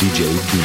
[0.00, 0.59] DJ Dino.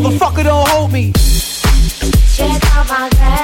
[0.00, 1.12] motherfucker don't hold me.
[2.34, 3.37] Check out my glass.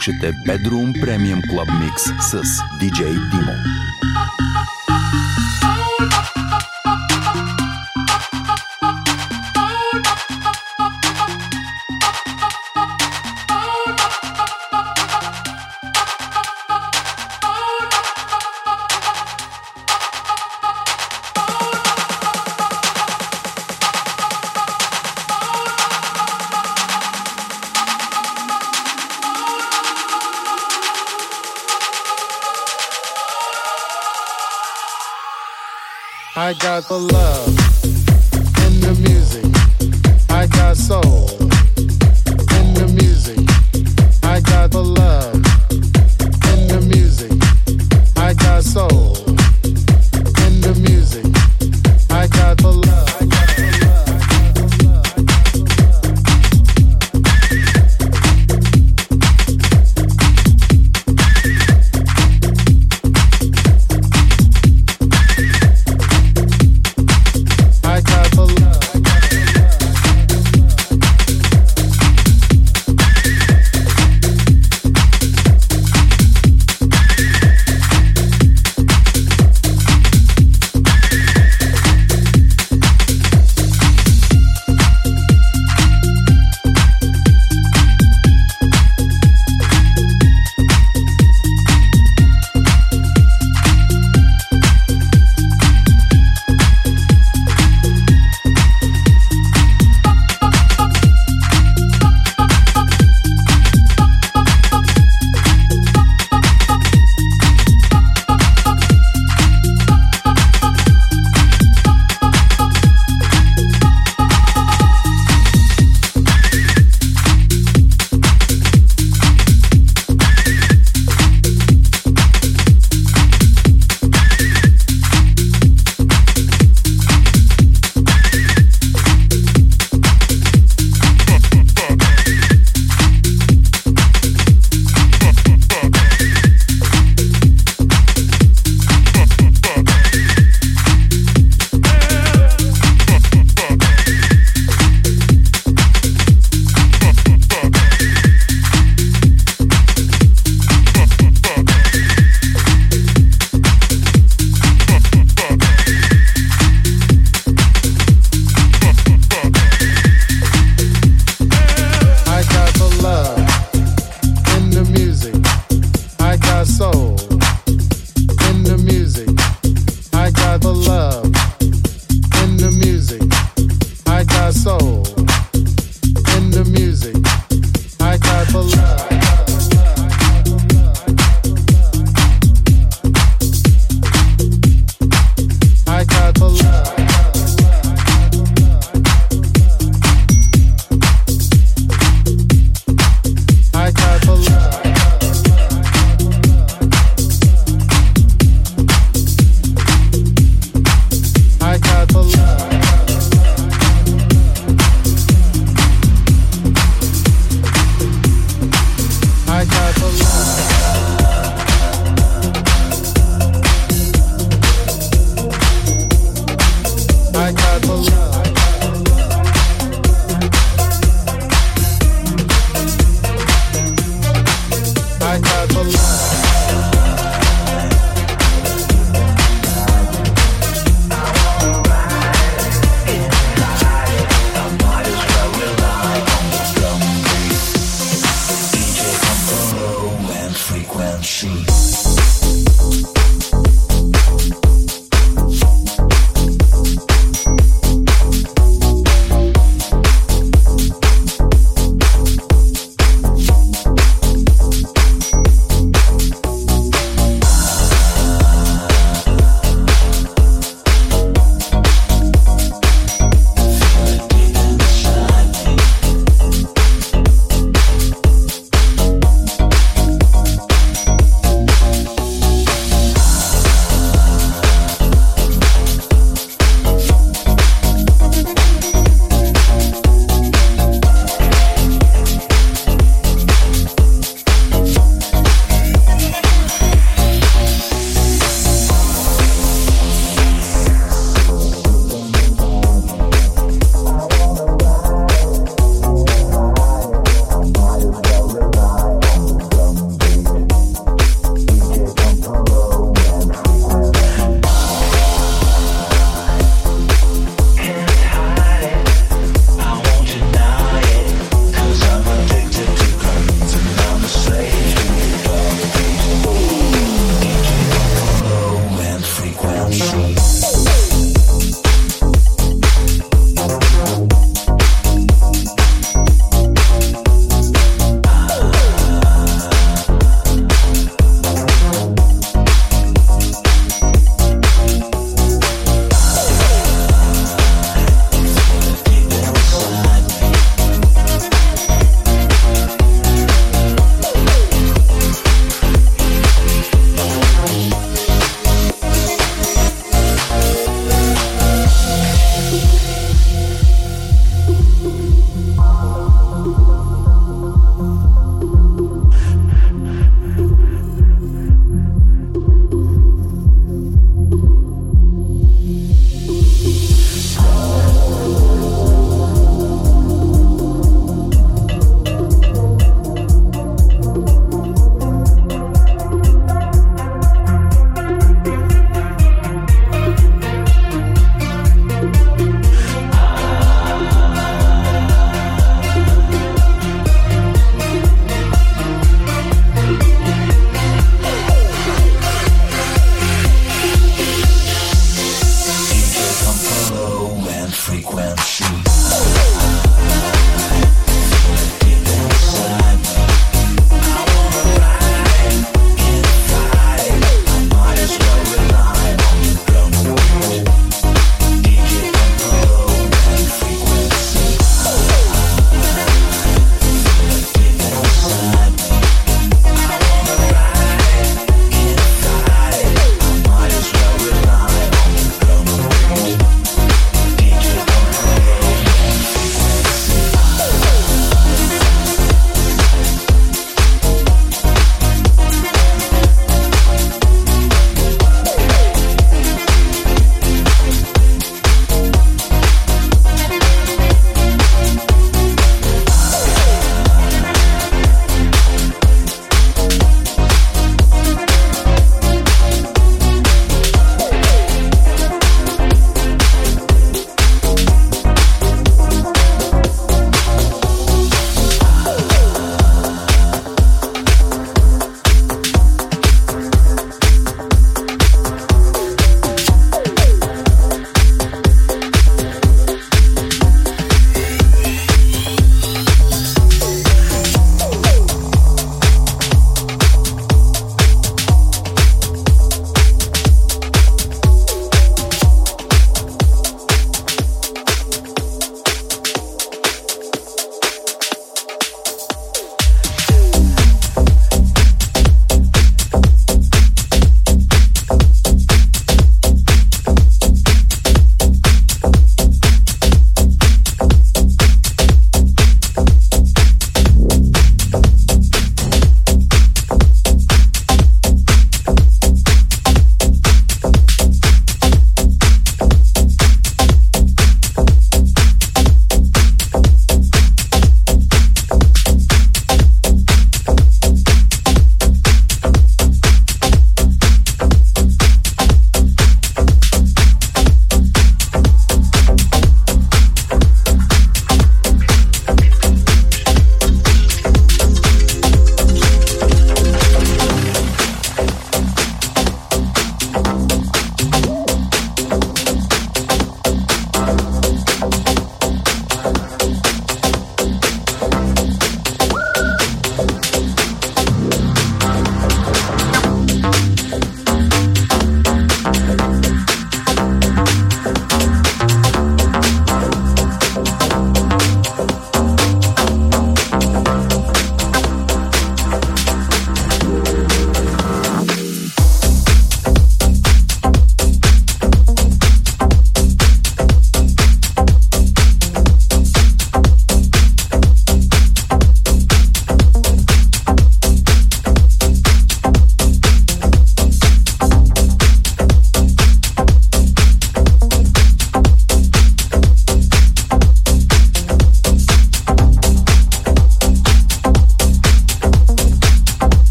[0.00, 3.89] Слушате Bedroom Premium Club Mix с DJ Dimo.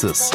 [0.00, 0.29] Finanças.